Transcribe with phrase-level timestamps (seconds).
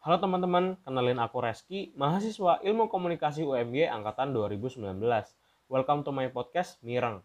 [0.00, 4.96] Halo teman-teman, kenalin aku Reski, mahasiswa Ilmu Komunikasi UMY angkatan 2019.
[5.68, 7.20] Welcome to my podcast Mireng.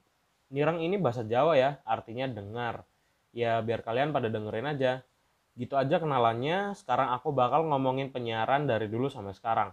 [0.51, 2.83] Mireng ini bahasa Jawa ya, artinya dengar.
[3.31, 5.07] Ya biar kalian pada dengerin aja.
[5.55, 9.71] Gitu aja kenalannya, sekarang aku bakal ngomongin penyiaran dari dulu sampai sekarang.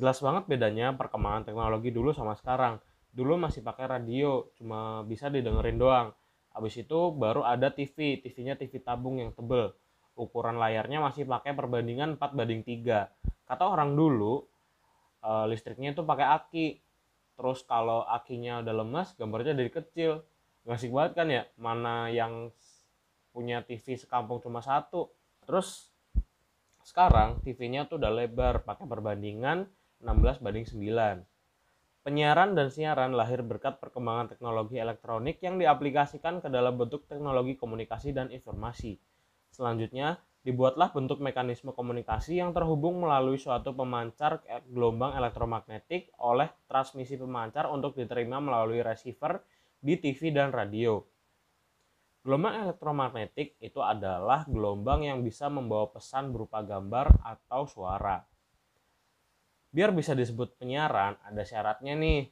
[0.00, 2.80] Jelas banget bedanya perkembangan teknologi dulu sama sekarang.
[3.12, 6.16] Dulu masih pakai radio, cuma bisa didengerin doang.
[6.56, 9.76] Habis itu baru ada TV, TV-nya TV tabung yang tebel.
[10.16, 13.12] Ukuran layarnya masih pakai perbandingan 4 banding 3.
[13.44, 14.48] Kata orang dulu,
[15.20, 16.66] eh, listriknya itu pakai aki.
[17.36, 20.12] Terus kalau akinya udah lemas, gambarnya jadi kecil.
[20.64, 22.48] Ngasih banget kan ya, mana yang
[23.36, 25.12] punya TV sekampung cuma satu.
[25.44, 25.92] Terus
[26.88, 29.68] sekarang TV-nya tuh udah lebar, pakai perbandingan
[30.00, 31.28] 16 banding 9.
[32.00, 38.16] Penyiaran dan siaran lahir berkat perkembangan teknologi elektronik yang diaplikasikan ke dalam bentuk teknologi komunikasi
[38.16, 38.96] dan informasi.
[39.52, 44.40] Selanjutnya, dibuatlah bentuk mekanisme komunikasi yang terhubung melalui suatu pemancar
[44.72, 49.44] gelombang elektromagnetik oleh transmisi pemancar untuk diterima melalui receiver
[49.76, 51.04] di TV dan radio.
[52.24, 58.29] Gelombang elektromagnetik itu adalah gelombang yang bisa membawa pesan berupa gambar atau suara
[59.70, 62.26] biar bisa disebut penyiaran ada syaratnya nih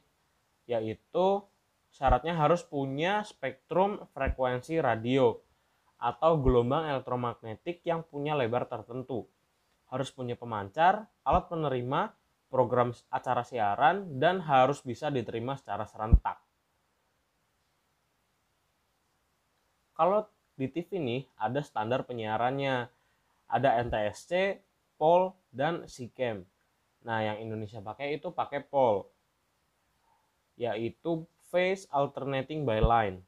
[0.69, 1.43] yaitu
[1.89, 5.33] syaratnya harus punya spektrum frekuensi radio
[5.99, 9.27] atau gelombang elektromagnetik yang punya lebar tertentu.
[9.89, 12.13] Harus punya pemancar alat penerima
[12.47, 16.39] program acara siaran dan harus bisa diterima secara serentak.
[19.97, 20.23] Kalau
[20.55, 22.87] di TV nih ada standar penyiarannya.
[23.49, 24.61] Ada NTSC,
[25.01, 26.45] POL, dan SIKEM
[27.07, 29.07] Nah, yang Indonesia pakai itu pakai POL,
[30.59, 33.23] yaitu Phase Alternating by Line.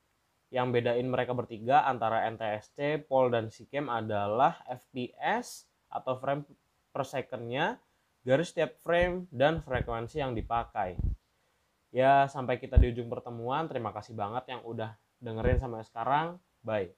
[0.52, 6.44] Yang bedain mereka bertiga antara NTSC, POL, dan SIKEM adalah FPS atau frame
[6.92, 7.80] per secondnya,
[8.28, 11.00] garis setiap frame, dan frekuensi yang dipakai.
[11.92, 13.72] Ya, sampai kita di ujung pertemuan.
[13.72, 16.28] Terima kasih banget yang udah dengerin sampai sekarang.
[16.64, 16.92] Bye.